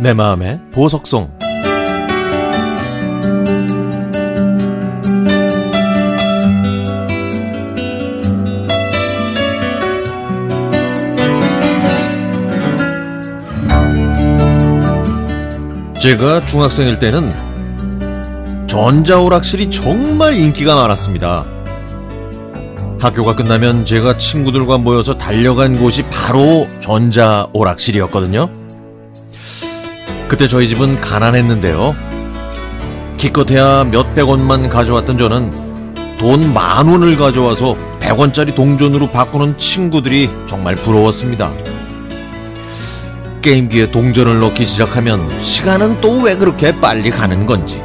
[0.00, 1.28] 내 마음의 보석송
[16.00, 21.44] 제가 중학생일 때는 전자오락실이 정말 인기가 많았습니다.
[23.00, 28.57] 학교가 끝나면 제가 친구들과 모여서 달려간 곳이 바로 전자오락실이었거든요.
[30.28, 31.94] 그때 저희 집은 가난했는데요.
[33.16, 35.50] 기껏해야 몇백 원만 가져왔던 저는
[36.18, 41.52] 돈 만 원을 가져와서 100원짜리 동전으로 바꾸는 친구들이 정말 부러웠습니다.
[43.42, 47.80] 게임기에 동전을 넣기 시작하면 시간은 또 왜 그렇게 빨리 가는 건지.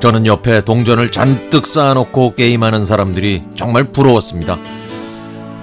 [0.00, 4.58] 저는 옆에 동전을 잔뜩 쌓아놓고 게임하는 사람들이 정말 부러웠습니다.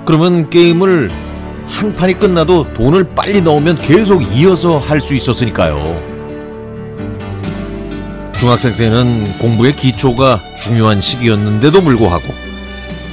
[0.06, 1.12] 그러면 게임을
[1.68, 6.12] 한 판이 끝나도 돈을 빨리 넣으면 계속 이어서 할 수 있었으니까요.
[8.38, 12.34] 중학생 때는 공부의 기초가 중요한 시기였는데도 불구하고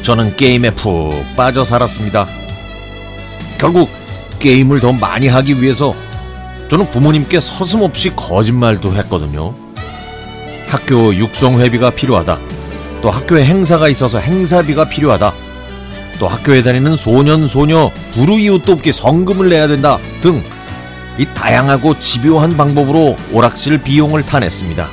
[0.02, 2.26] 저는 게임에 푹 빠져 살았습니다.
[3.58, 3.90] 결국
[4.38, 5.94] 게임을 더 많이 하기 위해서
[6.68, 9.54] 저는 부모님께 서슴없이 거짓말도 했거든요.
[10.68, 12.38] 학교 육성 회비가 필요하다.
[13.02, 15.34] 또 학교에 행사가 있어서 행사비가 필요하다.
[16.18, 20.58] 또 학교에 다니는 소년 소녀 불우이웃 돕기 성금을 내야 된다 등
[21.18, 24.88] 이 다양하고 집요한 방법으로 오락실 비용을 타냈습니다.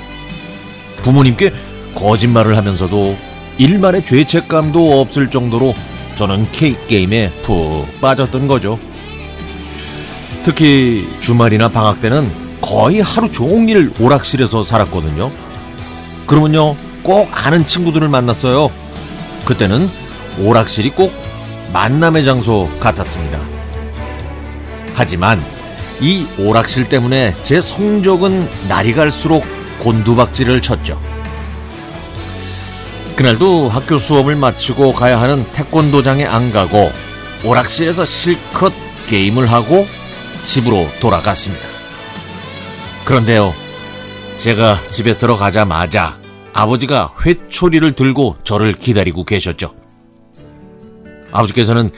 [1.03, 1.53] 부모님께
[1.93, 3.15] 거짓말을 하면서도
[3.59, 5.73] 일말의 죄책감도 없을 정도로
[6.15, 8.79] 저는 케이크 게임에 푹 빠졌던 거죠.
[10.43, 12.27] 특히 주말이나 방학 때는
[12.59, 15.31] 거의 하루 종일 오락실에서 살았거든요.
[16.25, 18.71] 그러면요, 꼭 아는 친구들을 만났어요.
[19.45, 19.89] 그때는
[20.39, 21.13] 오락실이 꼭
[21.73, 23.39] 만남의 장소 같았습니다.
[24.93, 25.43] 하지만
[26.01, 29.43] 이 오락실 때문에 제 성적은 날이 갈수록
[29.79, 31.01] 곤두박질을 쳤죠.
[33.15, 36.91] 그날도 학교 수업을 마치고 가야 하는 태권도장에 안 가고
[37.43, 38.73] 오락실에서 실컷
[39.07, 39.87] 게임을 하고
[40.43, 41.65] 집으로 돌아갔습니다.
[43.05, 43.53] 그런데요,
[44.37, 46.17] 제가 집에 들어가자마자
[46.53, 49.84] 아버지가 회초리를 들고 저를 기다리고 계셨죠.
[51.35, 51.89] 아버지께서는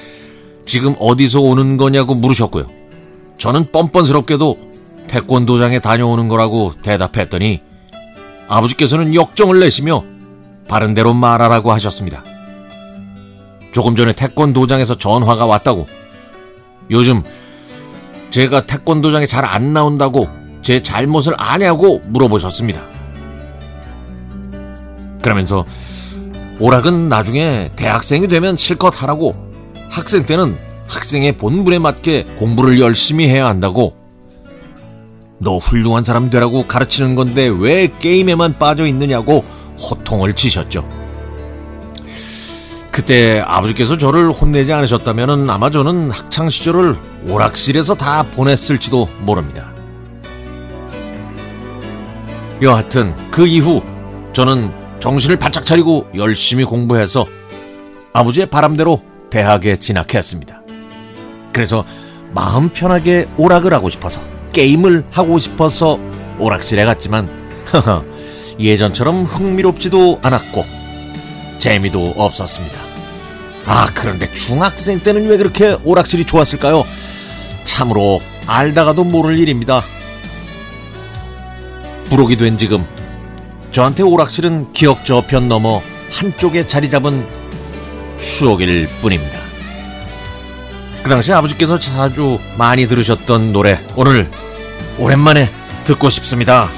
[0.65, 2.67] 지금 어디서 오는 거냐고 물으셨고요.
[3.37, 4.57] 저는 뻔뻔스럽게도
[5.07, 7.61] 태권도장에 다녀오는 거라고 대답했더니
[8.47, 10.03] 아버지께서는 역정을 내시며
[10.67, 12.23] 바른 대로 말하라고 하셨습니다.
[13.71, 15.87] 조금 전에 태권도장에서 전화가 왔다고.
[16.89, 17.21] 요즘
[18.29, 20.27] 제가 태권도장에 잘 안 나온다고
[20.61, 22.81] 제 잘못을 아냐고 물어보셨습니다.
[25.21, 25.65] 그러면서
[26.59, 29.35] 오락은 나중에 대학생이 되면 실컷 하라고
[29.89, 30.57] 학생 때는
[30.87, 33.95] 학생의 본분에 맞게 공부를 열심히 해야 한다고
[35.39, 39.43] 너 훌륭한 사람 되라고 가르치는 건데 왜 게임에만 빠져 있느냐고
[39.79, 40.87] 호통을 치셨죠.
[42.91, 46.97] 그때 아버지께서 저를 혼내지 않으셨다면 아마 저는 학창 시절을
[47.29, 49.71] 오락실에서 다 보냈을지도 모릅니다.
[52.63, 53.83] 여하튼 그 이후
[54.33, 57.25] 저는 정신을 바짝 차리고 열심히 공부해서
[58.13, 60.61] 아버지의 바람대로 대학에 진학했습니다.
[61.53, 61.85] 그래서
[62.33, 64.21] 마음 편하게 오락을 하고 싶어서
[64.53, 65.99] 게임을 하고 싶어서
[66.39, 67.29] 오락실에 갔지만
[68.59, 70.65] 예전처럼 흥미롭지도 않았고
[71.59, 72.79] 재미도 없었습니다.
[73.65, 76.85] 아 그런데 중학생 때는 왜 그렇게 오락실이 좋았을까요?
[77.63, 79.83] 참으로 알다가도 모를 일입니다.
[82.05, 82.85] 부록이 된 지금
[83.71, 87.25] 저한테 오락실은 기억 저편 넘어 한쪽에 자리 잡은
[88.19, 89.39] 추억일 뿐입니다.
[91.03, 94.29] 그 당시 아버지께서 자주 많이 들으셨던 노래 오늘
[94.99, 95.49] 오랜만에
[95.83, 96.69] 듣고 싶습니다.